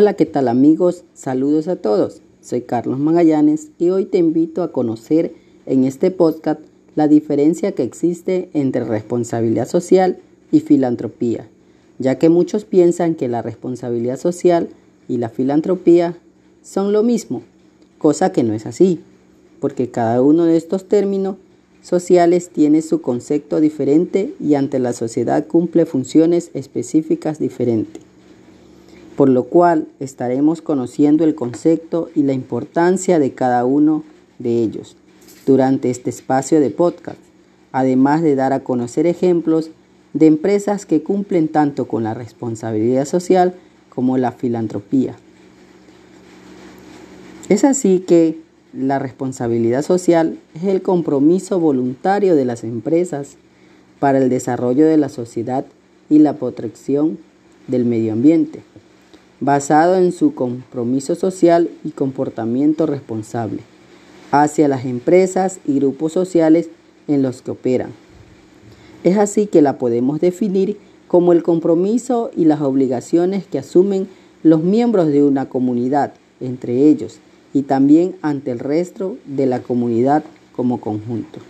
[0.00, 1.02] Hola, ¿qué tal amigos?
[1.12, 2.22] Saludos a todos.
[2.40, 5.34] Soy Carlos Magallanes y hoy te invito a conocer
[5.66, 6.60] en este podcast
[6.94, 10.20] la diferencia que existe entre responsabilidad social
[10.52, 11.48] y filantropía,
[11.98, 14.68] ya que muchos piensan que la responsabilidad social
[15.08, 16.16] y la filantropía
[16.62, 17.42] son lo mismo,
[17.98, 19.00] cosa que no es así,
[19.58, 21.38] porque cada uno de estos términos
[21.82, 28.07] sociales tiene su concepto diferente y ante la sociedad cumple funciones específicas diferentes
[29.18, 34.04] por lo cual estaremos conociendo el concepto y la importancia de cada uno
[34.38, 34.94] de ellos
[35.44, 37.18] durante este espacio de podcast,
[37.72, 39.72] además de dar a conocer ejemplos
[40.12, 43.56] de empresas que cumplen tanto con la responsabilidad social
[43.88, 45.16] como la filantropía.
[47.48, 48.38] Es así que
[48.72, 53.36] la responsabilidad social es el compromiso voluntario de las empresas
[53.98, 55.66] para el desarrollo de la sociedad
[56.08, 57.18] y la protección
[57.66, 58.62] del medio ambiente
[59.40, 63.60] basado en su compromiso social y comportamiento responsable
[64.30, 66.68] hacia las empresas y grupos sociales
[67.06, 67.90] en los que operan.
[69.04, 70.76] Es así que la podemos definir
[71.06, 74.08] como el compromiso y las obligaciones que asumen
[74.42, 77.18] los miembros de una comunidad entre ellos
[77.54, 81.40] y también ante el resto de la comunidad como conjunto.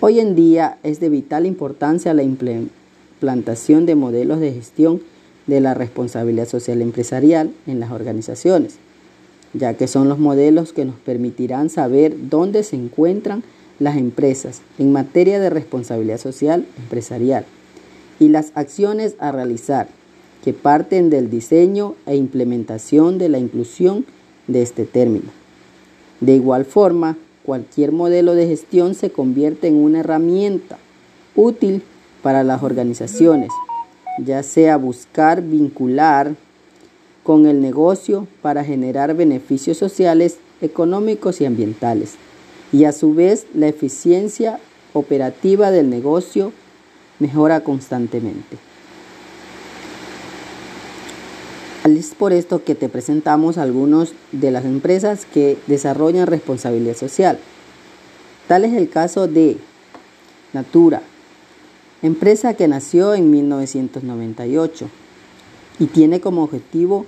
[0.00, 5.00] Hoy en día es de vital importancia la implantación de modelos de gestión
[5.46, 8.76] de la responsabilidad social empresarial en las organizaciones,
[9.54, 13.42] ya que son los modelos que nos permitirán saber dónde se encuentran
[13.78, 17.44] las empresas en materia de responsabilidad social empresarial
[18.20, 19.88] y las acciones a realizar
[20.44, 24.06] que parten del diseño e implementación de la inclusión
[24.46, 25.30] de este término.
[26.20, 30.78] De igual forma, cualquier modelo de gestión se convierte en una herramienta
[31.34, 31.82] útil
[32.22, 33.50] para las organizaciones
[34.18, 36.34] ya sea buscar vincular
[37.22, 42.14] con el negocio para generar beneficios sociales, económicos y ambientales,
[42.72, 44.58] y a su vez la eficiencia
[44.92, 46.52] operativa del negocio
[47.18, 48.58] mejora constantemente.
[51.84, 57.38] Es por esto que te presentamos algunas de las empresas que desarrollan responsabilidad social.
[58.48, 59.56] Tal es el caso de
[60.52, 61.02] Natura,
[62.02, 64.88] empresa que nació en 1998
[65.78, 67.06] y tiene como objetivo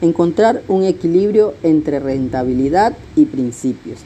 [0.00, 4.00] encontrar un equilibrio entre rentabilidad y principios.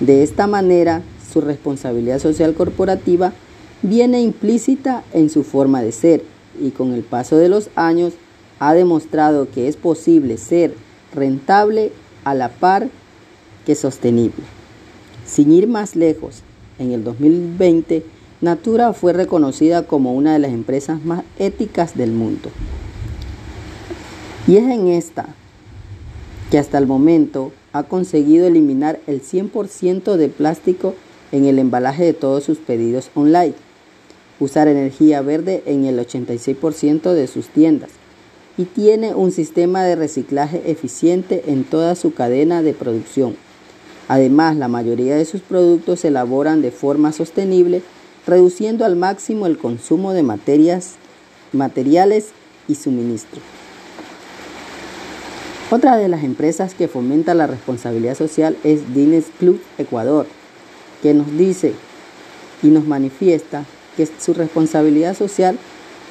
[0.00, 3.32] De esta manera, su responsabilidad social corporativa
[3.82, 6.22] viene implícita en su forma de ser
[6.60, 8.14] y con el paso de los años
[8.58, 10.74] ha demostrado que es posible ser
[11.14, 11.92] rentable
[12.24, 12.88] a la par
[13.66, 14.44] que sostenible.
[15.26, 16.42] Sin ir más lejos,
[16.78, 18.04] en el 2020
[18.42, 22.50] Natura fue reconocida como una de las empresas más éticas del mundo.
[24.46, 25.34] Y es en esta
[26.50, 30.94] que hasta el momento ha conseguido eliminar el 100% de plástico
[31.32, 33.54] en el embalaje de todos sus pedidos online,
[34.38, 37.90] usar energía verde en el 86% de sus tiendas
[38.58, 43.34] y tiene un sistema de reciclaje eficiente en toda su cadena de producción.
[44.08, 47.82] Además, la mayoría de sus productos se elaboran de forma sostenible
[48.26, 50.94] reduciendo al máximo el consumo de materias,
[51.52, 52.30] materiales
[52.66, 53.40] y suministro.
[55.70, 60.26] Otra de las empresas que fomenta la responsabilidad social es Dines Club Ecuador,
[61.02, 61.72] que nos dice
[62.62, 63.64] y nos manifiesta
[63.96, 65.58] que su responsabilidad social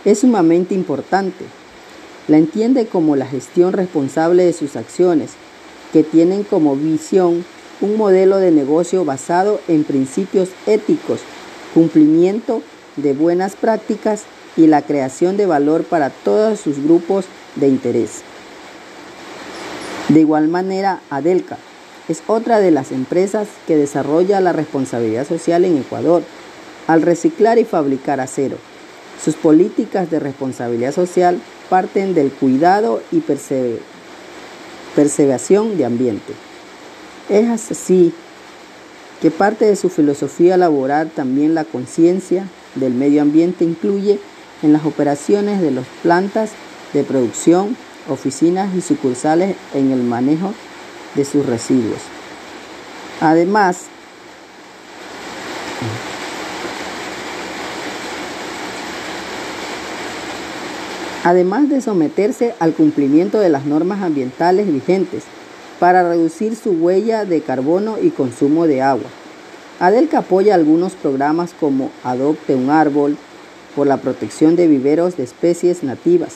[0.03, 1.45] es sumamente importante.
[2.27, 5.31] La entiende como la gestión responsable de sus acciones,
[5.93, 7.45] que tienen como visión
[7.81, 11.19] un modelo de negocio basado en principios éticos
[11.75, 12.63] cumplimiento
[12.95, 14.23] de buenas prácticas
[14.57, 17.25] y la creación de valor para todos sus grupos
[17.55, 18.21] de interés.
[20.07, 21.57] De igual manera, Adelca
[22.07, 26.23] es otra de las empresas que desarrolla la responsabilidad social en Ecuador
[26.87, 28.57] al reciclar y fabricar acero.
[29.23, 33.21] Sus políticas de responsabilidad social parten del cuidado y
[34.95, 36.33] perseveración de ambiente.
[37.27, 38.13] Es así
[39.21, 44.19] que parte de su filosofía laboral también la conciencia del medio ambiente incluye
[44.61, 46.51] en las operaciones de las plantas
[46.93, 47.75] de producción,
[48.09, 50.53] oficinas y sucursales en el manejo
[51.15, 51.99] de sus residuos.
[53.21, 53.85] Además,
[61.23, 65.23] además de someterse al cumplimiento de las normas ambientales vigentes,
[65.79, 69.09] para reducir su huella de carbono y consumo de agua.
[69.79, 73.17] Adelca apoya algunos programas como Adopte un árbol
[73.75, 76.35] por la protección de viveros de especies nativas.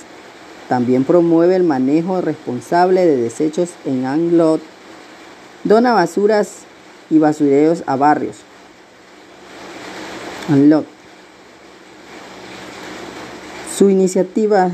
[0.68, 4.62] También promueve el manejo responsable de desechos en Anglot.
[5.64, 6.60] Dona basuras
[7.10, 8.38] y basureos a barrios.
[10.50, 10.86] Anglot.
[13.76, 14.70] Su iniciativa...